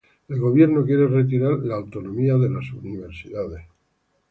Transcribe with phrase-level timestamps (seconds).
[0.29, 3.65] El gobierno quiere retirar la autonomía de las universidades.